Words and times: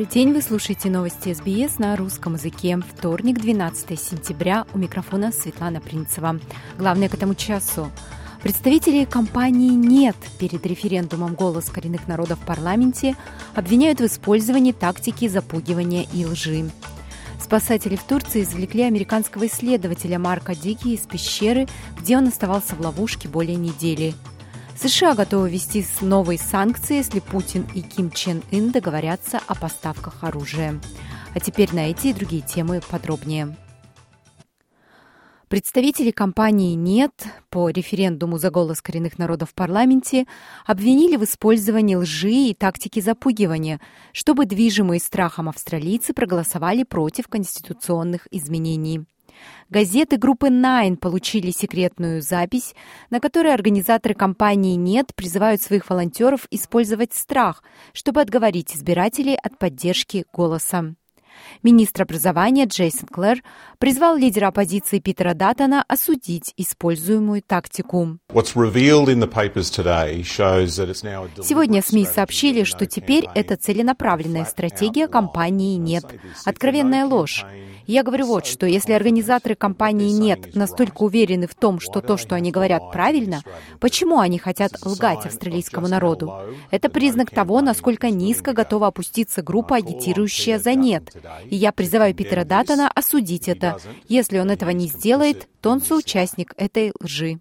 Добрый 0.00 0.14
день, 0.14 0.32
вы 0.32 0.40
слушаете 0.40 0.88
новости 0.88 1.34
СБС 1.34 1.78
на 1.78 1.94
русском 1.94 2.32
языке. 2.32 2.78
Вторник, 2.78 3.38
12 3.38 4.00
сентября. 4.00 4.64
У 4.72 4.78
микрофона 4.78 5.30
Светлана 5.30 5.82
Принцева. 5.82 6.40
Главное 6.78 7.10
к 7.10 7.14
этому 7.14 7.34
часу. 7.34 7.90
Представители 8.42 9.04
компании 9.04 9.68
«Нет» 9.68 10.16
перед 10.38 10.64
референдумом 10.64 11.34
«Голос 11.34 11.66
коренных 11.66 12.08
народов» 12.08 12.38
в 12.38 12.46
парламенте 12.46 13.14
обвиняют 13.54 14.00
в 14.00 14.06
использовании 14.06 14.72
тактики 14.72 15.28
запугивания 15.28 16.06
и 16.14 16.24
лжи. 16.24 16.70
Спасатели 17.38 17.96
в 17.96 18.04
Турции 18.04 18.40
извлекли 18.40 18.84
американского 18.84 19.48
исследователя 19.48 20.18
Марка 20.18 20.54
Дики 20.54 20.88
из 20.88 21.00
пещеры, 21.00 21.68
где 22.00 22.16
он 22.16 22.28
оставался 22.28 22.74
в 22.74 22.80
ловушке 22.80 23.28
более 23.28 23.56
недели– 23.56 24.14
США 24.80 25.14
готовы 25.14 25.50
ввести 25.50 25.84
новые 26.00 26.38
санкции, 26.38 26.96
если 26.96 27.20
Путин 27.20 27.68
и 27.74 27.82
Ким 27.82 28.10
Чен 28.10 28.42
Ын 28.50 28.70
договорятся 28.70 29.38
о 29.46 29.54
поставках 29.54 30.24
оружия. 30.24 30.80
А 31.34 31.40
теперь 31.40 31.74
на 31.74 31.90
эти 31.90 32.06
и 32.06 32.12
другие 32.14 32.40
темы 32.40 32.80
подробнее. 32.90 33.54
Представители 35.48 36.12
компании 36.12 36.72
«Нет» 36.76 37.12
по 37.50 37.68
референдуму 37.68 38.38
за 38.38 38.50
голос 38.50 38.80
коренных 38.80 39.18
народов 39.18 39.50
в 39.50 39.54
парламенте 39.54 40.24
обвинили 40.64 41.16
в 41.16 41.24
использовании 41.24 41.96
лжи 41.96 42.32
и 42.32 42.54
тактики 42.54 43.00
запугивания, 43.00 43.80
чтобы 44.14 44.46
движимые 44.46 45.00
страхом 45.00 45.50
австралийцы 45.50 46.14
проголосовали 46.14 46.84
против 46.84 47.28
конституционных 47.28 48.28
изменений. 48.30 49.04
Газеты 49.68 50.16
группы 50.16 50.48
Nine 50.48 50.96
получили 50.96 51.50
секретную 51.50 52.22
запись, 52.22 52.74
на 53.10 53.20
которой 53.20 53.54
организаторы 53.54 54.14
кампании 54.14 54.74
«Нет» 54.74 55.14
призывают 55.14 55.62
своих 55.62 55.88
волонтеров 55.88 56.46
использовать 56.50 57.14
страх, 57.14 57.62
чтобы 57.92 58.20
отговорить 58.20 58.74
избирателей 58.74 59.36
от 59.36 59.58
поддержки 59.58 60.24
голоса. 60.32 60.94
Министр 61.62 62.02
образования 62.02 62.64
Джейсон 62.64 63.08
Клэр 63.08 63.42
призвал 63.78 64.16
лидера 64.16 64.48
оппозиции 64.48 64.98
Питера 64.98 65.34
Даттона 65.34 65.84
осудить 65.88 66.52
используемую 66.56 67.42
тактику. 67.42 68.18
Сегодня 71.42 71.82
СМИ 71.82 72.06
сообщили, 72.06 72.64
что 72.64 72.86
теперь 72.86 73.26
это 73.34 73.56
целенаправленная 73.56 74.44
стратегия 74.44 75.06
кампании 75.08 75.76
«Нет». 75.76 76.04
Откровенная 76.44 77.04
ложь. 77.04 77.44
Я 77.86 78.02
говорю 78.04 78.26
вот 78.26 78.46
что, 78.46 78.66
если 78.66 78.92
организаторы 78.92 79.54
кампании 79.54 80.10
«Нет» 80.10 80.54
настолько 80.54 81.02
уверены 81.02 81.46
в 81.46 81.54
том, 81.54 81.80
что 81.80 82.00
то, 82.00 82.16
что 82.16 82.36
они 82.36 82.52
говорят, 82.52 82.92
правильно, 82.92 83.42
почему 83.80 84.20
они 84.20 84.38
хотят 84.38 84.72
лгать 84.84 85.26
австралийскому 85.26 85.88
народу? 85.88 86.32
Это 86.70 86.88
признак 86.88 87.30
того, 87.30 87.60
насколько 87.60 88.10
низко 88.10 88.52
готова 88.52 88.88
опуститься 88.88 89.42
группа, 89.42 89.76
агитирующая 89.76 90.58
за 90.58 90.74
«Нет». 90.74 91.12
И 91.48 91.56
я 91.56 91.72
призываю 91.72 92.14
Питера 92.14 92.44
Даттона 92.44 92.88
осудить 92.88 93.48
это. 93.48 93.78
Если 94.08 94.38
он 94.38 94.50
этого 94.50 94.70
не 94.70 94.88
сделает, 94.88 95.48
то 95.60 95.70
он 95.70 95.80
соучастник 95.80 96.54
этой 96.56 96.92
лжи. 97.00 97.40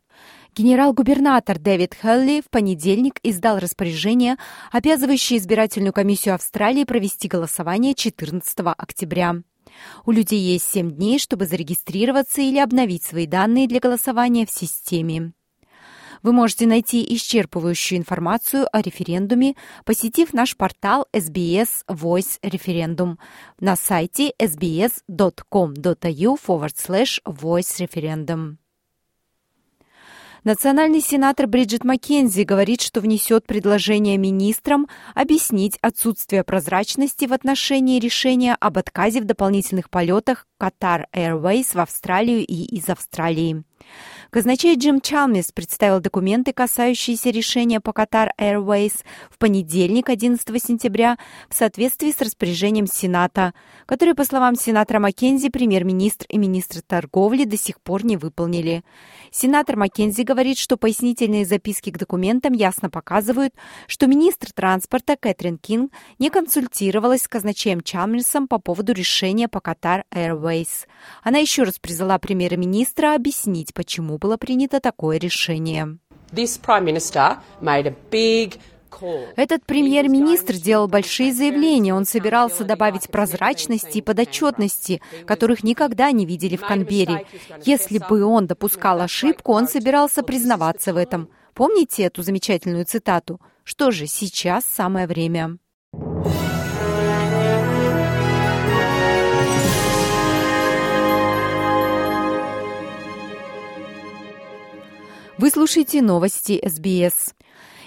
Генерал-губернатор 0.55 1.59
Дэвид 1.59 1.95
Хелли 2.01 2.41
в 2.41 2.49
понедельник 2.49 3.19
издал 3.23 3.59
распоряжение, 3.59 4.35
обязывающее 4.71 5.39
избирательную 5.39 5.93
комиссию 5.93 6.35
Австралии 6.35 6.83
провести 6.83 7.27
голосование 7.27 7.93
14 7.93 8.59
октября. 8.77 9.35
У 10.05 10.11
людей 10.11 10.39
есть 10.39 10.65
7 10.65 10.91
дней, 10.91 11.19
чтобы 11.19 11.45
зарегистрироваться 11.45 12.41
или 12.41 12.57
обновить 12.59 13.03
свои 13.03 13.27
данные 13.27 13.67
для 13.67 13.79
голосования 13.79 14.45
в 14.45 14.51
системе. 14.51 15.33
Вы 16.23 16.33
можете 16.33 16.67
найти 16.67 17.05
исчерпывающую 17.15 17.97
информацию 17.97 18.67
о 18.71 18.81
референдуме, 18.81 19.55
посетив 19.85 20.33
наш 20.33 20.57
портал 20.57 21.07
SBS 21.13 21.85
Voice 21.87 22.39
Referendum 22.41 23.17
на 23.59 23.75
сайте 23.75 24.33
sbs.com.au 24.39 26.37
forward 26.37 26.75
slash 26.75 27.19
voice 27.25 27.79
referendum. 27.79 28.57
Национальный 30.45 31.01
сенатор 31.01 31.47
Бриджит 31.47 31.83
Маккензи 31.83 32.43
говорит, 32.43 32.81
что 32.81 33.01
внесет 33.01 33.45
предложение 33.45 34.17
министрам 34.17 34.87
объяснить 35.13 35.77
отсутствие 35.81 36.45
прозрачности 36.45 37.25
в 37.25 37.33
отношении 37.33 37.99
решения 37.99 38.55
об 38.57 38.77
отказе 38.77 39.19
в 39.19 39.25
дополнительных 39.25 39.89
полетах 39.89 40.47
Qatar 40.57 41.05
Airways 41.13 41.73
в 41.73 41.79
Австралию 41.79 42.45
и 42.45 42.63
из 42.75 42.87
Австралии. 42.87 43.63
Казначей 44.31 44.75
Джим 44.75 45.01
Чалмис 45.01 45.51
представил 45.51 46.01
документы, 46.01 46.53
касающиеся 46.53 47.31
решения 47.31 47.79
по 47.79 47.89
Qatar 47.89 48.29
Airways 48.39 48.93
в 49.31 49.39
понедельник, 49.39 50.07
11 50.07 50.63
сентября, 50.63 51.17
в 51.49 51.55
соответствии 51.55 52.11
с 52.11 52.21
распоряжением 52.21 52.85
Сената, 52.85 53.55
которое, 53.87 54.13
по 54.13 54.23
словам 54.23 54.53
сенатора 54.53 54.99
Маккензи, 54.99 55.49
премьер-министр 55.49 56.27
и 56.29 56.37
министр 56.37 56.83
торговли 56.83 57.45
до 57.45 57.57
сих 57.57 57.81
пор 57.81 58.05
не 58.05 58.17
выполнили. 58.17 58.83
Сенатор 59.31 59.77
Маккензи 59.77 60.21
говорит, 60.21 60.59
что 60.59 60.77
пояснительные 60.77 61.43
записки 61.43 61.89
к 61.89 61.97
документам 61.97 62.53
ясно 62.53 62.91
показывают, 62.91 63.55
что 63.87 64.05
министр 64.05 64.51
транспорта 64.51 65.17
Кэтрин 65.17 65.57
Кинг 65.57 65.91
не 66.19 66.29
консультировалась 66.29 67.23
с 67.23 67.27
казначеем 67.27 67.81
Чалмерсом 67.81 68.47
по 68.47 68.59
поводу 68.59 68.93
решения 68.93 69.47
по 69.47 69.57
Qatar 69.57 70.03
Airways. 70.13 70.85
Она 71.23 71.39
еще 71.39 71.63
раз 71.63 71.79
призвала 71.79 72.19
премьер-министра 72.19 73.15
объяснить, 73.15 73.73
почему 73.73 74.18
было 74.19 74.37
принято 74.37 74.79
такое 74.79 75.17
решение. 75.17 75.97
Этот 79.35 79.65
премьер-министр 79.65 80.53
делал 80.55 80.87
большие 80.87 81.33
заявления. 81.33 81.93
Он 81.93 82.05
собирался 82.05 82.63
добавить 82.63 83.09
прозрачности 83.09 83.99
и 83.99 84.01
подотчетности, 84.01 85.01
которых 85.25 85.63
никогда 85.63 86.11
не 86.11 86.25
видели 86.25 86.55
в 86.55 86.61
Канберре. 86.61 87.25
Если 87.63 87.99
бы 87.99 88.23
он 88.23 88.47
допускал 88.47 89.01
ошибку, 89.01 89.53
он 89.53 89.67
собирался 89.67 90.23
признаваться 90.23 90.93
в 90.93 90.97
этом. 90.97 91.29
Помните 91.53 92.03
эту 92.03 92.23
замечательную 92.23 92.85
цитату? 92.85 93.39
Что 93.63 93.91
же, 93.91 94.07
сейчас 94.07 94.65
самое 94.65 95.07
время. 95.07 95.57
Вы 105.39 105.51
слушаете 105.51 106.01
новости 106.01 106.61
СБС. 106.67 107.33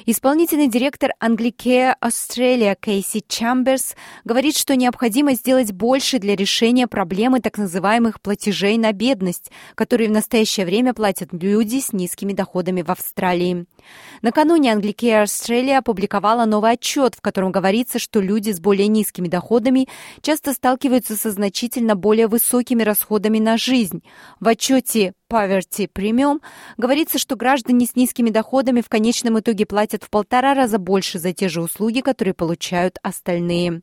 Исполнительный 0.07 0.69
директор 0.69 1.13
Anglicare 1.23 1.95
Australia 2.03 2.75
Кейси 2.81 3.23
Чамберс 3.29 3.95
говорит, 4.25 4.57
что 4.57 4.75
необходимо 4.75 5.35
сделать 5.35 5.71
больше 5.71 6.19
для 6.19 6.35
решения 6.35 6.87
проблемы 6.87 7.41
так 7.41 7.59
называемых 7.59 8.23
платежей 8.23 8.79
на 8.79 8.93
бедность, 8.93 9.53
которые 9.75 10.09
в 10.09 10.13
настоящее 10.13 10.65
время 10.65 10.95
платят 10.95 11.29
люди 11.33 11.81
с 11.81 11.93
низкими 11.93 12.33
доходами 12.33 12.81
в 12.81 12.91
Австралии. 12.91 13.67
Накануне 14.23 14.73
Anglicare 14.73 15.25
Australia 15.25 15.77
опубликовала 15.77 16.47
новый 16.47 16.73
отчет, 16.73 17.15
в 17.15 17.21
котором 17.21 17.53
говорится, 17.53 17.99
что 17.99 18.21
люди 18.21 18.51
с 18.51 18.61
более 18.61 18.89
низкими 18.89 19.29
доходами 19.29 19.89
часто 20.23 20.55
сталкиваются 20.55 21.17
со 21.17 21.31
значительно 21.31 21.97
более 21.97 22.29
высокими 22.29 22.83
расходами 22.83 23.39
на 23.39 23.59
жизнь. 23.59 24.03
В 24.41 24.49
отчете 24.49 25.13
Poverty 25.33 25.91
Premium 25.91 26.43
говорится, 26.77 27.19
что 27.19 27.37
граждане 27.37 27.87
с 27.87 27.97
низкими 27.97 28.29
доходами 28.29 28.83
в 28.83 28.91
конечном 28.91 29.41
итоге 29.41 29.65
платят 29.65 30.05
в 30.05 30.11
полтора 30.11 30.53
раза 30.53 30.79
больше 30.79 31.19
за 31.19 31.33
те 31.33 31.49
же 31.49 31.63
услуги, 31.63 32.01
которые 32.01 32.35
получают 32.35 32.99
остальные. 33.03 33.81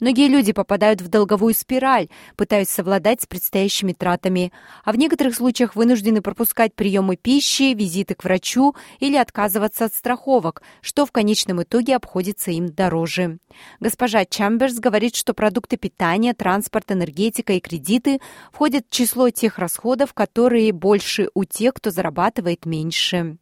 Многие 0.00 0.26
люди 0.26 0.52
попадают 0.52 1.00
в 1.00 1.06
долговую 1.06 1.54
спираль, 1.54 2.08
пытаясь 2.34 2.68
совладать 2.68 3.22
с 3.22 3.26
предстоящими 3.26 3.92
тратами, 3.92 4.52
а 4.84 4.90
в 4.90 4.96
некоторых 4.96 5.36
случаях 5.36 5.76
вынуждены 5.76 6.20
пропускать 6.20 6.74
приемы 6.74 7.14
пищи, 7.14 7.74
визиты 7.74 8.16
к 8.16 8.24
врачу 8.24 8.74
или 8.98 9.16
отказываться 9.16 9.84
от 9.84 9.94
страховок, 9.94 10.62
что 10.80 11.06
в 11.06 11.12
конечном 11.12 11.62
итоге 11.62 11.94
обходится 11.94 12.50
им 12.50 12.66
дороже. 12.66 13.38
Госпожа 13.78 14.24
Чамберс 14.24 14.80
говорит, 14.80 15.14
что 15.14 15.32
продукты 15.32 15.76
питания, 15.76 16.34
транспорт, 16.34 16.90
энергетика 16.90 17.52
и 17.52 17.60
кредиты 17.60 18.18
входят 18.50 18.86
в 18.88 18.92
число 18.92 19.30
тех 19.30 19.58
расходов, 19.60 20.12
которые 20.12 20.72
больше 20.72 20.87
у 21.34 21.44
тех, 21.44 21.74
кто 21.74 21.90
зарабатывает 21.90 22.66
меньше. 22.66 23.38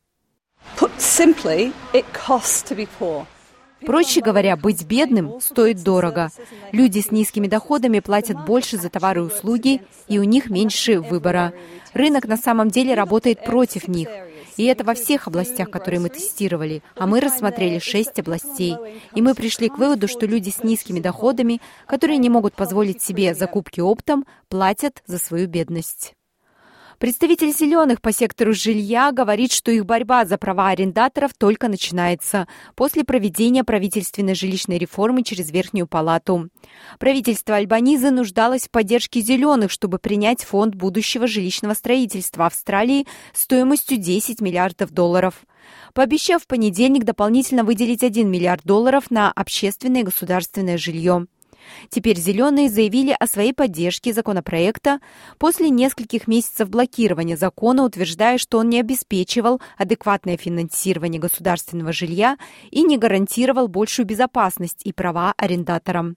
Проще 3.84 4.20
говоря, 4.20 4.56
быть 4.56 4.84
бедным 4.84 5.40
стоит 5.40 5.82
дорого. 5.82 6.30
Люди 6.72 7.00
с 7.00 7.10
низкими 7.10 7.46
доходами 7.46 8.00
платят 8.00 8.44
больше 8.44 8.78
за 8.78 8.88
товары 8.88 9.20
и 9.20 9.24
услуги, 9.24 9.82
и 10.08 10.18
у 10.18 10.24
них 10.24 10.50
меньше 10.50 11.00
выбора. 11.00 11.52
Рынок 11.92 12.26
на 12.26 12.36
самом 12.36 12.70
деле 12.70 12.94
работает 12.94 13.44
против 13.44 13.86
них. 13.86 14.08
И 14.56 14.64
это 14.64 14.84
во 14.84 14.94
всех 14.94 15.28
областях, 15.28 15.70
которые 15.70 16.00
мы 16.00 16.08
тестировали. 16.08 16.82
А 16.96 17.06
мы 17.06 17.20
рассмотрели 17.20 17.78
шесть 17.78 18.18
областей. 18.18 18.74
И 19.14 19.20
мы 19.20 19.34
пришли 19.34 19.68
к 19.68 19.78
выводу, 19.78 20.08
что 20.08 20.26
люди 20.26 20.50
с 20.50 20.64
низкими 20.64 20.98
доходами, 20.98 21.60
которые 21.86 22.16
не 22.16 22.30
могут 22.30 22.54
позволить 22.54 23.02
себе 23.02 23.34
закупки 23.34 23.80
оптом, 23.80 24.24
платят 24.48 25.02
за 25.06 25.18
свою 25.18 25.46
бедность. 25.46 26.14
Представитель 26.98 27.52
«Зеленых» 27.52 28.00
по 28.00 28.10
сектору 28.10 28.54
жилья 28.54 29.12
говорит, 29.12 29.52
что 29.52 29.70
их 29.70 29.84
борьба 29.84 30.24
за 30.24 30.38
права 30.38 30.68
арендаторов 30.70 31.32
только 31.36 31.68
начинается 31.68 32.48
после 32.74 33.04
проведения 33.04 33.64
правительственной 33.64 34.34
жилищной 34.34 34.78
реформы 34.78 35.22
через 35.22 35.50
Верхнюю 35.50 35.86
палату. 35.86 36.48
Правительство 36.98 37.56
Альбанизы 37.56 38.10
нуждалось 38.10 38.62
в 38.62 38.70
поддержке 38.70 39.20
«Зеленых», 39.20 39.70
чтобы 39.70 39.98
принять 39.98 40.42
фонд 40.42 40.74
будущего 40.74 41.26
жилищного 41.26 41.74
строительства 41.74 42.46
Австралии 42.46 43.06
стоимостью 43.34 43.98
10 43.98 44.40
миллиардов 44.40 44.90
долларов 44.90 45.44
пообещав 45.94 46.42
в 46.42 46.46
понедельник 46.46 47.04
дополнительно 47.04 47.64
выделить 47.64 48.04
1 48.04 48.30
миллиард 48.30 48.62
долларов 48.64 49.10
на 49.10 49.32
общественное 49.32 50.02
и 50.02 50.04
государственное 50.04 50.78
жилье. 50.78 51.26
Теперь 51.88 52.18
«Зеленые» 52.18 52.68
заявили 52.68 53.16
о 53.18 53.26
своей 53.26 53.52
поддержке 53.52 54.12
законопроекта 54.12 55.00
после 55.38 55.70
нескольких 55.70 56.26
месяцев 56.26 56.68
блокирования 56.68 57.36
закона, 57.36 57.84
утверждая, 57.84 58.38
что 58.38 58.58
он 58.58 58.68
не 58.68 58.80
обеспечивал 58.80 59.60
адекватное 59.76 60.36
финансирование 60.36 61.20
государственного 61.20 61.92
жилья 61.92 62.36
и 62.70 62.82
не 62.82 62.98
гарантировал 62.98 63.68
большую 63.68 64.06
безопасность 64.06 64.82
и 64.84 64.92
права 64.92 65.34
арендаторам. 65.36 66.16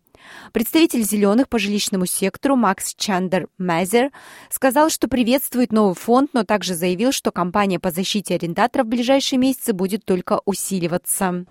Представитель 0.51 1.03
«Зеленых» 1.03 1.47
по 1.49 1.59
жилищному 1.59 2.05
сектору 2.05 2.55
Макс 2.55 2.93
Чандер 2.95 3.47
Мезер 3.57 4.11
сказал, 4.49 4.89
что 4.89 5.07
приветствует 5.07 5.71
новый 5.71 5.95
фонд, 5.95 6.31
но 6.33 6.43
также 6.43 6.75
заявил, 6.75 7.11
что 7.11 7.31
кампания 7.31 7.79
по 7.79 7.91
защите 7.91 8.35
арендаторов 8.35 8.87
в 8.87 8.89
ближайшие 8.89 9.39
месяцы 9.39 9.73
будет 9.73 10.05
только 10.05 10.41
усиливаться. 10.45 11.45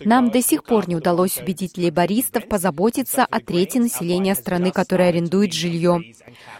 Нам 0.00 0.30
до 0.30 0.42
сих 0.42 0.64
пор 0.64 0.88
не 0.88 0.96
удалось 0.96 1.38
убедить 1.38 1.76
лейбористов 1.78 2.48
позаботиться 2.48 3.24
о 3.24 3.40
трети 3.40 3.78
населения 3.78 4.34
страны, 4.34 4.70
которое 4.72 5.10
арендует 5.10 5.52
жилье. 5.52 6.02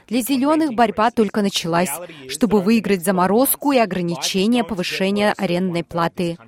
Для 0.08 0.20
зеленых 0.20 0.74
борьба 0.74 1.10
только 1.10 1.42
началась, 1.42 1.90
чтобы 2.28 2.60
выиграть 2.60 3.04
заморозку 3.04 3.72
и 3.72 3.78
ограничение 3.78 4.64
повышения 4.64 5.34
арендной 5.36 5.82
платы. 5.82 6.38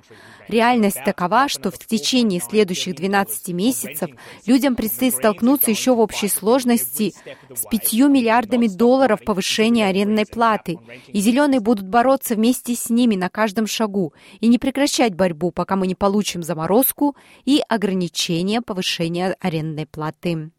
Реальность 0.47 1.03
такова, 1.03 1.49
что 1.49 1.71
в 1.71 1.77
течение 1.77 2.39
следующих 2.39 2.95
12 2.95 3.49
месяцев 3.49 4.09
людям 4.45 4.75
предстоит 4.75 5.15
столкнуться 5.15 5.71
еще 5.71 5.93
в 5.93 5.99
общей 5.99 6.29
сложности 6.29 7.13
с 7.53 7.65
5 7.69 7.93
миллиардами 8.09 8.67
долларов 8.67 9.21
повышения 9.25 9.87
арендной 9.87 10.25
платы. 10.25 10.79
И 11.07 11.19
зеленые 11.19 11.59
будут 11.59 11.87
бороться 11.87 12.35
вместе 12.35 12.75
с 12.75 12.89
ними 12.89 13.15
на 13.15 13.29
каждом 13.29 13.67
шагу 13.67 14.13
и 14.39 14.47
не 14.47 14.57
прекращать 14.57 15.15
борьбу, 15.15 15.51
пока 15.51 15.75
мы 15.75 15.87
не 15.87 15.95
получим 15.95 16.43
заморозку 16.43 17.15
и 17.45 17.61
ограничение 17.67 18.61
повышения 18.61 19.35
арендной 19.39 19.85
платы. 19.85 20.51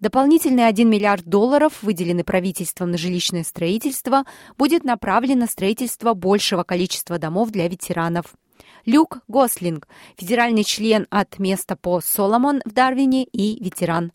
Дополнительный 0.00 0.66
1 0.68 0.88
миллиард 0.88 1.24
долларов, 1.24 1.82
выделенный 1.82 2.24
правительством 2.24 2.92
на 2.92 2.98
жилищное 2.98 3.42
строительство, 3.42 4.24
будет 4.56 4.84
направлен 4.84 5.40
на 5.40 5.46
строительство 5.46 6.14
большего 6.14 6.62
количества 6.62 7.18
домов 7.18 7.50
для 7.50 7.68
ветеранов. 7.68 8.26
Люк 8.86 9.18
Гослинг, 9.28 9.88
федеральный 10.16 10.64
член 10.64 11.06
от 11.10 11.38
места 11.38 11.76
по 11.76 12.00
Соломон 12.00 12.62
в 12.64 12.72
Дарвине 12.72 13.24
и 13.24 13.62
ветеран. 13.62 14.12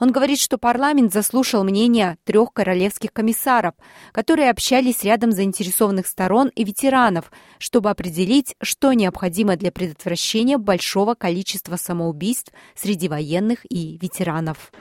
Он 0.00 0.10
говорит, 0.10 0.40
что 0.40 0.58
парламент 0.58 1.12
заслушал 1.12 1.64
мнение 1.64 2.18
трех 2.24 2.52
королевских 2.52 3.12
комиссаров, 3.12 3.74
которые 4.12 4.50
общались 4.50 5.04
рядом 5.04 5.32
заинтересованных 5.32 6.06
сторон 6.06 6.48
и 6.48 6.64
ветеранов, 6.64 7.30
чтобы 7.58 7.90
определить, 7.90 8.54
что 8.60 8.92
необходимо 8.92 9.56
для 9.56 9.72
предотвращения 9.72 10.58
большого 10.58 11.14
количества 11.14 11.76
самоубийств 11.76 12.52
среди 12.74 13.08
военных 13.08 13.60
и 13.70 13.98
ветеранов. 14.00 14.72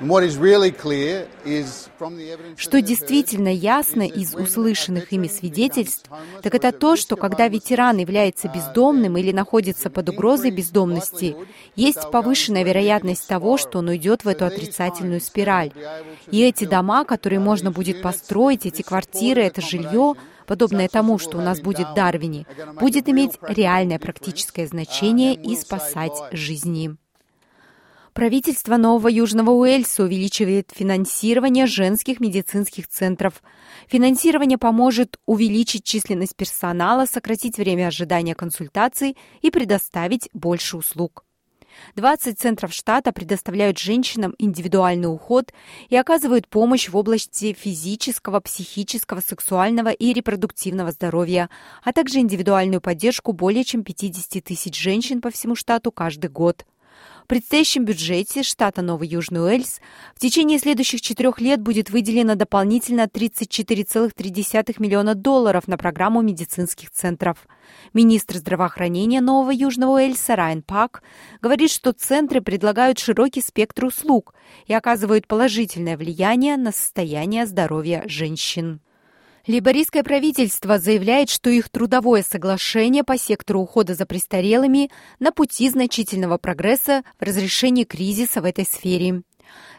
Что 2.58 2.82
действительно 2.82 3.54
ясно 3.54 4.04
из 4.04 4.36
услышанных 4.36 5.12
ими 5.14 5.28
свидетельств, 5.28 6.10
так 6.42 6.56
это 6.56 6.72
то, 6.72 6.96
что 6.96 7.16
когда 7.16 7.48
ветеран 7.48 7.98
является 7.98 8.48
бездомным 8.48 9.18
или 9.18 9.32
находится 9.32 9.90
под 9.90 10.10
угрозой 10.10 10.52
бездомности, 10.52 11.36
есть 11.76 12.10
повышенная 12.12 12.64
вероятность 12.64 13.28
того, 13.28 13.58
что 13.58 13.80
он 13.80 13.90
уйдет 13.90 14.24
в 14.24 14.28
эту 14.28 14.46
отрицательную 14.46 14.73
спираль. 15.20 15.72
И 16.32 16.42
эти 16.42 16.66
дома, 16.66 17.06
которые 17.06 17.40
можно 17.40 17.72
будет 17.72 18.02
построить, 18.02 18.66
эти 18.66 18.82
квартиры, 18.82 19.42
это 19.44 19.62
жилье, 19.62 20.16
подобное 20.46 20.88
тому, 20.88 21.18
что 21.20 21.38
у 21.38 21.42
нас 21.42 21.62
будет 21.62 21.90
в 21.90 21.94
Дарвине, 21.94 22.46
будет 22.80 23.08
иметь 23.10 23.38
реальное 23.42 24.00
практическое 24.00 24.68
значение 24.68 25.36
и 25.36 25.56
спасать 25.56 26.14
жизни. 26.32 26.96
Правительство 28.14 28.78
Нового 28.78 29.08
Южного 29.08 29.50
Уэльса 29.52 30.04
увеличивает 30.04 30.70
финансирование 30.72 31.66
женских 31.66 32.20
медицинских 32.20 32.88
центров. 32.88 33.42
Финансирование 33.88 34.60
поможет 34.60 35.18
увеличить 35.26 35.84
численность 35.84 36.36
персонала, 36.36 37.08
сократить 37.08 37.58
время 37.58 37.88
ожидания 37.88 38.36
консультаций 38.36 39.18
и 39.42 39.50
предоставить 39.50 40.30
больше 40.34 40.78
услуг. 40.78 41.26
20 41.96 42.40
центров 42.40 42.74
штата 42.74 43.12
предоставляют 43.12 43.78
женщинам 43.78 44.36
индивидуальный 44.38 45.12
уход 45.12 45.54
и 45.90 45.96
оказывают 45.96 46.48
помощь 46.48 46.90
в 46.90 46.98
области 46.98 47.54
физического, 47.54 48.40
психического, 48.40 49.22
сексуального 49.22 49.90
и 49.90 50.14
репродуктивного 50.14 50.92
здоровья, 50.92 51.50
а 51.84 51.94
также 51.94 52.20
индивидуальную 52.20 52.82
поддержку 52.82 53.34
более 53.34 53.64
чем 53.64 53.84
50 53.84 54.44
тысяч 54.44 54.80
женщин 54.80 55.22
по 55.22 55.30
всему 55.30 55.56
штату 55.56 55.92
каждый 55.92 56.30
год. 56.30 56.66
Предстоящем 57.28 57.86
бюджете 57.86 58.44
штата 58.44 58.82
Новый 58.82 59.08
Южный 59.08 59.42
Уэльс 59.42 59.80
в 60.14 60.20
течение 60.20 60.60
следующих 60.60 61.00
четырех 61.00 61.40
лет 61.40 61.62
будет 61.62 61.90
выделено 61.90 62.36
дополнительно 62.36 63.04
34,3 63.04 64.76
миллиона 64.80 65.16
долларов 65.16 65.68
на 65.68 65.78
программу 65.78 66.22
медицинских 66.22 66.92
центров. 66.92 67.48
Министр 67.94 68.38
здравоохранения 68.38 69.22
Нового 69.22 69.52
Южного 69.52 69.94
Уэльса 69.94 70.36
Райан 70.36 70.64
Пак 70.64 71.02
говорит, 71.42 71.72
что 71.72 71.94
центры 71.94 72.42
предлагают 72.42 73.00
широкий 73.00 73.42
спектр 73.42 73.86
услуг 73.86 74.34
и 74.66 74.74
оказывают 74.74 75.26
положительное 75.26 75.96
влияние 75.96 76.58
на 76.58 76.74
состояние 76.74 77.46
здоровья 77.46 78.04
женщин. 78.06 78.82
Лейбористское 79.46 80.04
правительство 80.04 80.80
заявляет, 80.80 81.30
что 81.30 81.50
их 81.50 81.68
трудовое 81.68 82.24
соглашение 82.24 83.04
по 83.04 83.18
сектору 83.18 83.60
ухода 83.60 83.94
за 83.94 84.06
престарелыми 84.06 84.90
на 85.20 85.34
пути 85.34 85.70
значительного 85.70 86.38
прогресса 86.38 87.04
в 87.20 87.24
разрешении 87.24 87.84
кризиса 87.84 88.42
в 88.42 88.46
этой 88.46 88.64
сфере. 88.64 89.24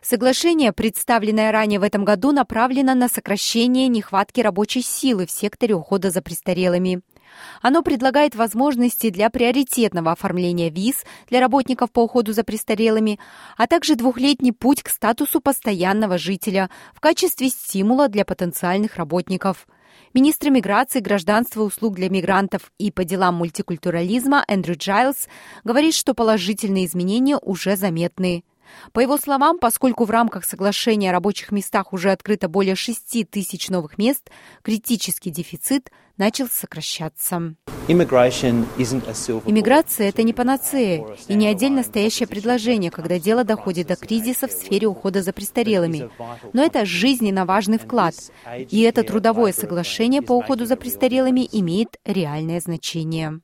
Соглашение, 0.03 0.75
представленное 0.75 1.51
ранее 1.51 1.81
в 1.81 1.83
этом 1.83 2.05
году, 2.05 2.31
направлено 2.33 2.95
на 2.95 3.09
сокращение 3.09 3.89
нехватки 3.89 4.43
рабочей 4.43 4.83
силы 4.83 5.25
в 5.25 5.31
секторе 5.31 5.75
ухода 5.75 6.11
за 6.11 6.21
престарелыми. 6.21 7.01
Оно 7.63 7.83
предлагает 7.83 8.35
возможности 8.35 9.11
для 9.11 9.31
приоритетного 9.31 10.13
оформления 10.13 10.71
виз 10.71 11.05
для 11.29 11.41
работников 11.41 11.91
по 11.91 12.01
уходу 12.01 12.33
за 12.33 12.45
престарелыми, 12.45 13.19
а 13.57 13.67
также 13.67 13.97
двухлетний 13.97 14.53
путь 14.53 14.83
к 14.83 14.89
статусу 14.89 15.41
постоянного 15.41 16.19
жителя 16.19 16.71
в 16.95 17.01
качестве 17.01 17.49
стимула 17.49 18.09
для 18.09 18.25
потенциальных 18.25 18.97
работников. 18.97 19.67
Министр 20.13 20.51
миграции, 20.51 21.01
гражданства 21.01 21.63
услуг 21.63 21.97
для 21.97 22.09
мигрантов 22.09 22.73
и 22.79 22.91
по 22.91 23.05
делам 23.05 23.37
мультикультурализма 23.37 24.45
Эндрю 24.47 24.77
Джайлс 24.77 25.29
говорит, 25.65 25.95
что 25.95 26.15
положительные 26.15 26.87
изменения 26.87 27.37
уже 27.37 27.77
заметны. 27.77 28.45
По 28.93 29.01
его 29.01 29.17
словам, 29.17 29.59
поскольку 29.59 30.05
в 30.05 30.11
рамках 30.11 30.45
соглашения 30.45 31.11
о 31.11 31.13
рабочих 31.13 31.53
местах 31.53 31.93
уже 31.93 32.11
открыто 32.11 32.49
более 32.49 32.75
6 32.75 33.31
тысяч 33.31 33.69
новых 33.69 33.99
мест, 33.99 34.31
критический 34.63 35.31
дефицит 35.31 35.91
начал 36.17 36.47
сокращаться. 36.49 37.55
Иммиграция– 39.47 40.09
это 40.09 40.23
не 40.23 40.33
панацея 40.33 41.07
и 41.29 41.35
не 41.35 41.47
отдельно 41.49 41.83
стоящее 41.83 42.27
предложение, 42.27 42.91
когда 42.91 43.19
дело 43.19 43.45
доходит 43.45 43.89
до 43.89 43.97
кризиса 43.97 44.49
в 44.49 44.53
сфере 44.53 44.87
ухода 44.87 45.23
за 45.23 45.33
престарелыми. 45.33 46.09
Но 46.53 46.65
это 46.65 46.87
жизненно 46.87 47.45
важный 47.45 47.79
вклад, 47.79 48.15
и 48.71 48.81
это 48.83 49.03
трудовое 49.03 49.53
соглашение 49.53 50.23
по 50.23 50.33
уходу 50.33 50.67
за 50.67 50.77
престарелыми 50.77 51.49
имеет 51.51 51.99
реальное 52.05 52.61
значение. 52.61 53.41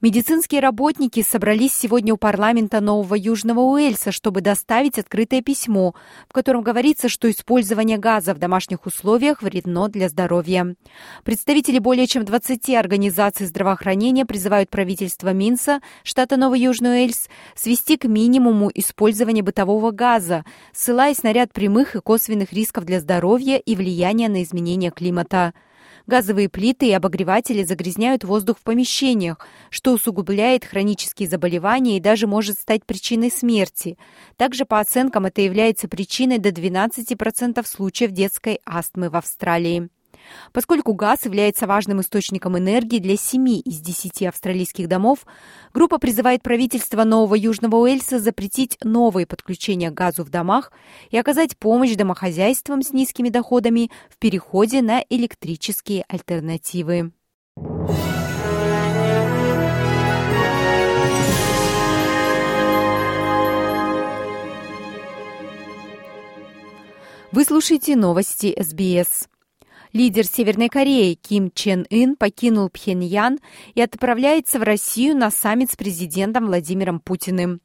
Медицинские 0.00 0.60
работники 0.60 1.24
собрались 1.24 1.74
сегодня 1.74 2.14
у 2.14 2.16
парламента 2.16 2.80
Нового 2.80 3.16
Южного 3.16 3.62
Уэльса, 3.62 4.12
чтобы 4.12 4.42
доставить 4.42 4.96
открытое 4.96 5.42
письмо, 5.42 5.92
в 6.28 6.32
котором 6.32 6.62
говорится, 6.62 7.08
что 7.08 7.28
использование 7.28 7.98
газа 7.98 8.32
в 8.32 8.38
домашних 8.38 8.86
условиях 8.86 9.42
вредно 9.42 9.88
для 9.88 10.08
здоровья. 10.08 10.76
Представители 11.24 11.80
более 11.80 12.06
чем 12.06 12.24
20 12.24 12.70
организаций 12.76 13.46
здравоохранения 13.46 14.24
призывают 14.24 14.70
правительство 14.70 15.32
Минса, 15.32 15.80
штата 16.04 16.36
Новый 16.36 16.60
Южный 16.60 16.90
Уэльс, 16.90 17.28
свести 17.56 17.96
к 17.96 18.04
минимуму 18.04 18.70
использование 18.72 19.42
бытового 19.42 19.90
газа, 19.90 20.44
ссылаясь 20.72 21.24
на 21.24 21.32
ряд 21.32 21.52
прямых 21.52 21.96
и 21.96 22.00
косвенных 22.00 22.52
рисков 22.52 22.84
для 22.84 23.00
здоровья 23.00 23.56
и 23.56 23.74
влияния 23.74 24.28
на 24.28 24.44
изменение 24.44 24.92
климата. 24.92 25.54
Газовые 26.08 26.48
плиты 26.48 26.86
и 26.86 26.92
обогреватели 26.92 27.62
загрязняют 27.64 28.24
воздух 28.24 28.56
в 28.58 28.62
помещениях, 28.62 29.46
что 29.68 29.92
усугубляет 29.92 30.64
хронические 30.64 31.28
заболевания 31.28 31.98
и 31.98 32.00
даже 32.00 32.26
может 32.26 32.58
стать 32.58 32.86
причиной 32.86 33.30
смерти. 33.30 33.98
Также, 34.38 34.64
по 34.64 34.80
оценкам, 34.80 35.26
это 35.26 35.42
является 35.42 35.86
причиной 35.86 36.38
до 36.38 36.48
12% 36.48 37.62
случаев 37.66 38.12
детской 38.12 38.60
астмы 38.64 39.10
в 39.10 39.16
Австралии. 39.16 39.90
Поскольку 40.52 40.94
газ 40.94 41.24
является 41.24 41.66
важным 41.66 42.00
источником 42.00 42.58
энергии 42.58 42.98
для 42.98 43.16
7 43.16 43.62
из 43.64 43.80
10 43.80 44.22
австралийских 44.24 44.88
домов, 44.88 45.26
группа 45.74 45.98
призывает 45.98 46.42
правительство 46.42 47.04
Нового 47.04 47.34
Южного 47.34 47.76
Уэльса 47.76 48.18
запретить 48.18 48.78
новые 48.82 49.26
подключения 49.26 49.90
к 49.90 49.94
газу 49.94 50.24
в 50.24 50.30
домах 50.30 50.72
и 51.10 51.18
оказать 51.18 51.56
помощь 51.56 51.94
домохозяйствам 51.94 52.82
с 52.82 52.92
низкими 52.92 53.28
доходами 53.28 53.90
в 54.10 54.18
переходе 54.18 54.82
на 54.82 55.02
электрические 55.08 56.04
альтернативы. 56.08 57.12
Вы 67.30 67.44
слушаете 67.44 67.94
новости 67.94 68.56
СБС. 68.58 69.28
Лидер 69.92 70.24
Северной 70.24 70.68
Кореи 70.68 71.14
Ким 71.14 71.50
Чен 71.54 71.86
Ын 71.90 72.16
покинул 72.16 72.68
Пхеньян 72.68 73.38
и 73.74 73.80
отправляется 73.80 74.58
в 74.58 74.62
Россию 74.62 75.16
на 75.16 75.30
саммит 75.30 75.70
с 75.70 75.76
президентом 75.76 76.46
Владимиром 76.46 77.00
Путиным. 77.00 77.60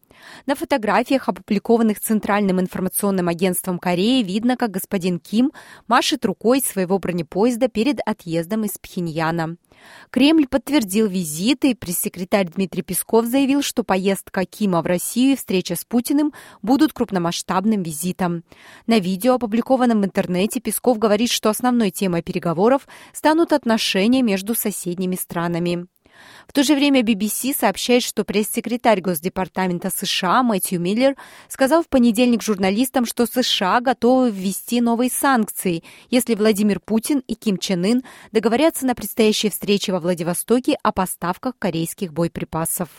На 0.46 0.56
фотографиях, 0.56 1.30
опубликованных 1.30 2.00
Центральным 2.00 2.60
информационным 2.60 3.27
агентством 3.27 3.80
Кореи, 3.80 4.24
видно, 4.24 4.58
как 4.58 4.72
господин 4.72 5.20
Ким 5.20 5.51
машет 5.88 6.25
рукой 6.25 6.62
своего 6.62 7.00
бронепоезда 7.00 7.68
перед 7.68 8.00
отъездом 8.06 8.65
из 8.65 8.77
Пхеньяна. 8.77 9.58
Кремль 10.10 10.48
подтвердил 10.48 11.08
визит, 11.08 11.65
и 11.65 11.74
пресс-секретарь 11.74 12.48
Дмитрий 12.48 12.84
Песков 12.84 13.25
заявил, 13.25 13.62
что 13.62 13.84
поездка 13.84 14.46
Кима 14.46 14.82
в 14.82 14.86
Россию 14.86 15.34
и 15.34 15.36
встреча 15.36 15.75
с 15.75 15.84
Путиным 15.86 16.34
будут 16.62 16.94
крупномасштабным 16.94 17.84
визитом. 17.84 18.44
На 18.88 19.00
видео, 19.00 19.36
опубликованном 19.36 20.01
в 20.01 20.06
интернете, 20.06 20.60
Песков 20.60 21.00
говорит, 21.00 21.32
что 21.32 21.50
основной 21.50 21.92
темой 21.92 22.22
переговоров 22.22 22.88
станут 23.13 23.53
отношения 23.53 24.22
между 24.22 24.56
соседними 24.56 25.15
странами. 25.15 25.88
В 26.48 26.53
то 26.53 26.63
же 26.63 26.75
время 26.75 27.01
BBC 27.01 27.56
сообщает, 27.58 28.03
что 28.03 28.24
пресс-секретарь 28.24 29.01
Госдепартамента 29.01 29.89
США 29.89 30.44
Мэтью 30.44 30.80
Миллер 30.80 31.15
сказал 31.48 31.84
в 31.84 31.89
понедельник 31.89 32.42
журналистам, 32.42 33.06
что 33.06 33.25
США 33.25 33.82
готовы 33.82 34.32
ввести 34.32 34.82
новые 34.82 35.10
санкции, 35.10 35.84
если 36.10 36.36
Владимир 36.36 36.80
Путин 36.80 37.24
и 37.27 37.36
Ким 37.36 37.58
Чен 37.58 37.84
Ын 37.86 38.03
договорятся 38.32 38.86
на 38.86 38.96
предстоящей 38.96 39.50
встрече 39.50 39.92
во 39.92 40.00
Владивостоке 40.00 40.77
о 40.84 40.92
поставках 40.92 41.53
корейских 41.58 42.13
боеприпасов. 42.13 42.89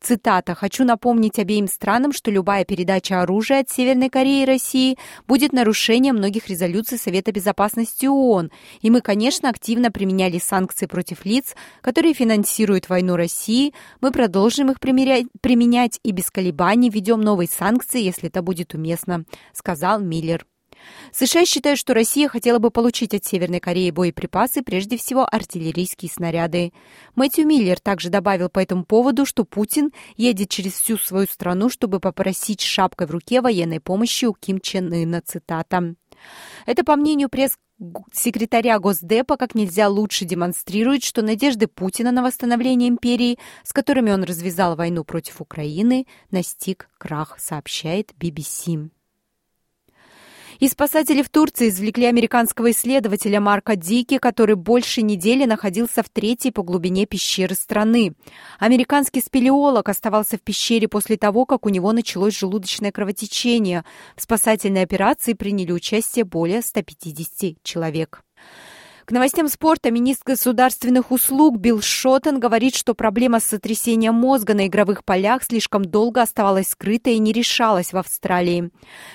Цитата. 0.00 0.54
«Хочу 0.54 0.84
напомнить 0.84 1.38
обеим 1.38 1.68
странам, 1.68 2.12
что 2.12 2.30
любая 2.30 2.64
передача 2.64 3.22
оружия 3.22 3.60
от 3.60 3.70
Северной 3.70 4.08
Кореи 4.08 4.42
и 4.42 4.46
России 4.46 4.96
будет 5.26 5.52
нарушением 5.52 6.16
многих 6.16 6.48
резолюций 6.48 6.98
Совета 6.98 7.32
Безопасности 7.32 8.06
ООН, 8.06 8.50
и 8.82 8.90
мы, 8.90 9.00
конечно, 9.00 9.48
активно 9.48 9.90
применяли 9.90 10.38
санкции 10.38 10.86
против 10.86 11.24
лиц, 11.24 11.54
которые 11.80 12.14
финансируют 12.14 12.88
войну 12.88 13.16
России. 13.16 13.72
Мы 14.00 14.12
продолжим 14.12 14.70
их 14.70 14.80
применять 14.80 16.00
и 16.02 16.12
без 16.12 16.30
колебаний 16.30 16.90
ведем 16.90 17.20
новые 17.20 17.48
санкции, 17.48 18.00
если 18.00 18.28
это 18.28 18.42
будет 18.42 18.74
уместно», 18.74 19.24
сказал 19.52 20.00
Миллер. 20.00 20.46
США 21.12 21.44
считают, 21.44 21.78
что 21.78 21.94
Россия 21.94 22.28
хотела 22.28 22.58
бы 22.58 22.70
получить 22.70 23.14
от 23.14 23.24
Северной 23.24 23.60
Кореи 23.60 23.90
боеприпасы, 23.90 24.62
прежде 24.62 24.96
всего 24.96 25.26
артиллерийские 25.30 26.10
снаряды. 26.10 26.72
Мэтью 27.14 27.46
Миллер 27.46 27.80
также 27.80 28.10
добавил 28.10 28.48
по 28.48 28.60
этому 28.60 28.84
поводу, 28.84 29.26
что 29.26 29.44
Путин 29.44 29.92
едет 30.16 30.48
через 30.48 30.74
всю 30.74 30.98
свою 30.98 31.26
страну, 31.26 31.68
чтобы 31.68 32.00
попросить 32.00 32.60
шапкой 32.60 33.06
в 33.06 33.10
руке 33.10 33.40
военной 33.40 33.80
помощи 33.80 34.24
у 34.26 34.32
Ким 34.34 34.60
Чен 34.60 34.92
Ына. 34.92 35.22
Цитата. 35.24 35.94
Это, 36.66 36.84
по 36.84 36.96
мнению 36.96 37.28
пресс 37.28 37.56
секретаря 38.12 38.78
Госдепа 38.78 39.36
как 39.36 39.54
нельзя 39.54 39.88
лучше 39.88 40.24
демонстрирует, 40.24 41.02
что 41.02 41.22
надежды 41.22 41.66
Путина 41.66 42.12
на 42.12 42.22
восстановление 42.22 42.88
империи, 42.88 43.38
с 43.64 43.72
которыми 43.72 44.10
он 44.10 44.22
развязал 44.22 44.76
войну 44.76 45.04
против 45.04 45.40
Украины, 45.40 46.06
настиг 46.30 46.88
крах, 46.98 47.36
сообщает 47.38 48.12
BBC. 48.20 48.90
И 50.60 50.68
спасатели 50.68 51.22
в 51.22 51.30
Турции 51.30 51.70
извлекли 51.70 52.04
американского 52.04 52.70
исследователя 52.72 53.40
Марка 53.40 53.76
Дики, 53.76 54.18
который 54.18 54.56
больше 54.56 55.00
недели 55.00 55.46
находился 55.46 56.02
в 56.02 56.10
третьей 56.10 56.50
по 56.50 56.62
глубине 56.62 57.06
пещеры 57.06 57.54
страны. 57.54 58.12
Американский 58.58 59.22
спелеолог 59.22 59.88
оставался 59.88 60.36
в 60.36 60.42
пещере 60.42 60.86
после 60.86 61.16
того, 61.16 61.46
как 61.46 61.64
у 61.64 61.70
него 61.70 61.92
началось 61.92 62.38
желудочное 62.38 62.92
кровотечение. 62.92 63.86
В 64.16 64.22
спасательной 64.22 64.82
операции 64.82 65.32
приняли 65.32 65.72
участие 65.72 66.26
более 66.26 66.60
150 66.60 67.62
человек. 67.62 68.22
К 69.04 69.12
новостям 69.12 69.48
спорта 69.48 69.90
министр 69.90 70.32
государственных 70.32 71.10
услуг 71.10 71.56
Билл 71.56 71.80
Шоттен 71.80 72.38
говорит, 72.38 72.76
что 72.76 72.94
проблема 72.94 73.40
с 73.40 73.44
сотрясением 73.44 74.14
мозга 74.14 74.54
на 74.54 74.66
игровых 74.66 75.04
полях 75.04 75.42
слишком 75.42 75.84
долго 75.84 76.22
оставалась 76.22 76.68
скрытой 76.68 77.14
и 77.14 77.18
не 77.18 77.32
решалась 77.32 77.92
в 77.92 77.96
Австралии. 77.96 78.70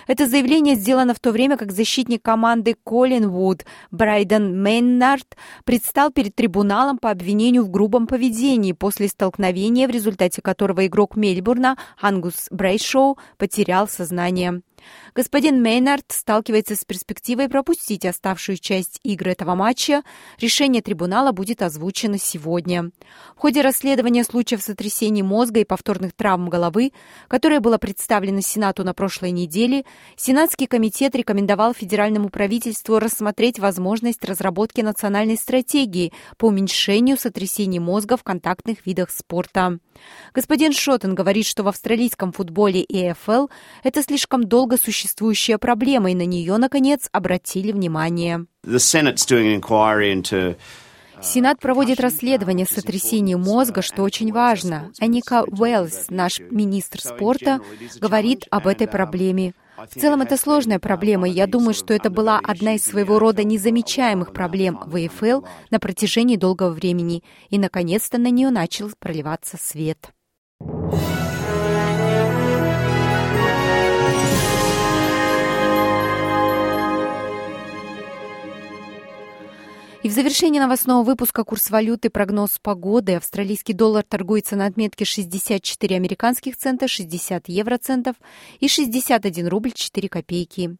Это 0.07 0.27
заявление 0.27 0.75
сделано 0.75 1.13
в 1.13 1.19
то 1.19 1.31
время, 1.31 1.57
как 1.57 1.71
защитник 1.71 2.23
команды 2.23 2.75
Колин 2.83 3.29
Вуд 3.29 3.65
Брайден 3.91 4.61
Мейнард 4.61 5.37
предстал 5.63 6.11
перед 6.11 6.35
трибуналом 6.35 6.97
по 6.97 7.11
обвинению 7.11 7.63
в 7.63 7.69
грубом 7.69 8.07
поведении 8.07 8.73
после 8.73 9.07
столкновения, 9.07 9.87
в 9.87 9.91
результате 9.91 10.41
которого 10.41 10.85
игрок 10.87 11.15
Мельбурна 11.15 11.77
Ангус 12.01 12.47
Брейшоу 12.49 13.17
потерял 13.37 13.87
сознание. 13.87 14.61
Господин 15.13 15.61
Мейнард 15.61 16.05
сталкивается 16.09 16.75
с 16.75 16.83
перспективой 16.83 17.47
пропустить 17.47 18.05
оставшую 18.05 18.57
часть 18.57 18.99
игры 19.03 19.31
этого 19.31 19.55
матча. 19.55 20.03
Решение 20.39 20.81
трибунала 20.81 21.31
будет 21.31 21.61
озвучено 21.61 22.17
сегодня. 22.17 22.91
В 23.35 23.39
ходе 23.39 23.61
расследования 23.61 24.23
случаев 24.23 24.61
сотрясений 24.61 25.23
мозга 25.23 25.61
и 25.61 25.65
повторных 25.65 26.13
травм 26.13 26.49
головы, 26.49 26.91
которое 27.27 27.59
было 27.59 27.77
представлено 27.77 28.41
Сенату 28.41 28.83
на 28.83 28.93
прошлой 28.93 29.31
неделе, 29.31 29.85
Сенатский 30.15 30.67
комитет 30.67 31.15
рекомендовал 31.15 31.73
федеральному 31.73 32.29
правительству 32.29 32.99
рассмотреть 32.99 33.59
возможность 33.59 34.23
разработки 34.25 34.81
национальной 34.81 35.37
стратегии 35.37 36.11
по 36.37 36.47
уменьшению 36.47 37.17
сотрясений 37.17 37.79
мозга 37.79 38.17
в 38.17 38.23
контактных 38.23 38.85
видах 38.85 39.09
спорта. 39.11 39.79
Господин 40.33 40.73
Шоттен 40.73 41.15
говорит, 41.15 41.45
что 41.45 41.63
в 41.63 41.67
австралийском 41.67 42.31
футболе 42.31 42.83
ЭФЛ 42.83 43.47
это 43.83 44.03
слишком 44.03 44.43
долго 44.43 44.64
существующая 44.77 45.57
проблема, 45.57 46.11
и 46.11 46.15
на 46.15 46.25
нее, 46.25 46.57
наконец, 46.57 47.07
обратили 47.11 47.71
внимание. 47.71 48.45
Сенат 51.21 51.59
проводит 51.59 51.99
расследование 51.99 52.65
сотрясений 52.65 53.35
мозга, 53.35 53.81
что 53.81 54.03
очень 54.03 54.31
важно. 54.31 54.91
Аника 54.99 55.43
Уэллс, 55.43 56.07
наш 56.09 56.39
министр 56.39 57.01
спорта, 57.01 57.61
говорит 57.99 58.45
об 58.51 58.67
этой 58.67 58.87
проблеме. 58.87 59.53
В 59.77 59.99
целом 59.99 60.21
это 60.21 60.37
сложная 60.37 60.79
проблема, 60.79 61.27
и 61.27 61.33
я 61.33 61.47
думаю, 61.47 61.73
что 61.73 61.93
это 61.93 62.09
была 62.09 62.39
одна 62.41 62.75
из 62.75 62.83
своего 62.83 63.19
рода 63.19 63.43
незамечаемых 63.43 64.31
проблем 64.31 64.79
в 64.85 64.95
АФЛ 64.95 65.45
на 65.69 65.79
протяжении 65.79 66.37
долгого 66.37 66.71
времени, 66.71 67.23
и 67.49 67.59
наконец-то 67.59 68.17
на 68.17 68.29
нее 68.29 68.51
начал 68.51 68.89
проливаться 68.99 69.57
свет. 69.59 70.11
И 80.05 80.07
в 80.07 80.11
завершении 80.11 80.59
новостного 80.59 81.03
выпуска 81.03 81.43
курс 81.43 81.71
валюты, 81.71 82.11
прогноз 82.11 82.59
погоды. 82.61 83.15
Австралийский 83.15 83.73
доллар 83.73 84.03
торгуется 84.03 84.55
на 84.55 84.67
отметке 84.67 85.03
64 85.03 85.95
американских 85.95 86.57
цента, 86.57 86.87
60 86.87 87.49
евроцентов 87.49 88.15
и 88.59 88.67
61 88.67 89.47
рубль 89.47 89.71
4 89.71 90.07
копейки. 90.07 90.77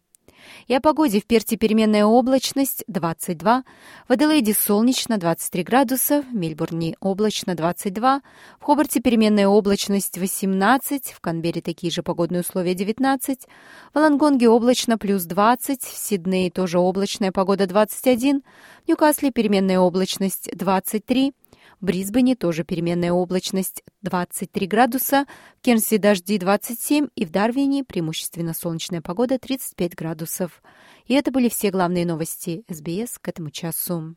И 0.68 0.74
о 0.74 0.80
погоде 0.80 1.20
в 1.20 1.26
Перте 1.26 1.56
переменная 1.56 2.04
облачность 2.04 2.84
22, 2.88 3.64
в 4.08 4.12
Аделаиде 4.12 4.54
солнечно 4.54 5.18
23 5.18 5.62
градуса, 5.62 6.22
в 6.22 6.34
Мельбурне 6.34 6.96
облачно 7.00 7.54
22, 7.54 8.22
в 8.60 8.64
Хобарте 8.64 9.00
переменная 9.00 9.48
облачность 9.48 10.18
18, 10.18 11.12
в 11.12 11.20
Канберре 11.20 11.60
такие 11.60 11.90
же 11.90 12.02
погодные 12.02 12.40
условия 12.40 12.74
19, 12.74 13.46
в 13.94 13.98
Лангонге 13.98 14.48
облачно 14.48 14.98
плюс 14.98 15.24
20, 15.24 15.82
в 15.82 15.96
Сиднее 15.96 16.50
тоже 16.50 16.78
облачная 16.78 17.32
погода 17.32 17.66
21, 17.66 18.42
в 18.84 18.88
Ньюкасле 18.88 19.30
переменная 19.30 19.78
облачность 19.78 20.50
23, 20.52 21.32
в 21.80 21.84
Брисбене 21.84 22.36
тоже 22.36 22.64
переменная 22.64 23.12
облачность 23.12 23.82
23 24.02 24.66
градуса, 24.66 25.26
в 25.58 25.62
Кернсе 25.62 25.98
дожди 25.98 26.38
27 26.38 27.08
и 27.14 27.24
в 27.26 27.30
Дарвине 27.30 27.84
преимущественно 27.84 28.54
солнечная 28.54 29.02
погода 29.02 29.38
35 29.38 29.94
градусов. 29.94 30.62
И 31.06 31.14
это 31.14 31.30
были 31.30 31.48
все 31.48 31.70
главные 31.70 32.06
новости 32.06 32.64
СБС 32.70 33.18
к 33.20 33.28
этому 33.28 33.50
часу. 33.50 34.16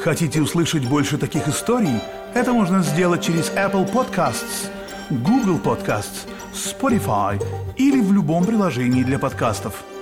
Хотите 0.00 0.42
услышать 0.42 0.86
больше 0.86 1.16
таких 1.16 1.48
историй? 1.48 1.98
Это 2.34 2.52
можно 2.52 2.82
сделать 2.82 3.22
через 3.22 3.50
Apple 3.52 3.90
Podcasts, 3.90 4.70
Google 5.10 5.58
Podcasts, 5.58 6.26
Spotify 6.52 7.42
или 7.76 8.00
в 8.00 8.12
любом 8.12 8.44
приложении 8.44 9.02
для 9.02 9.18
подкастов– 9.18 9.84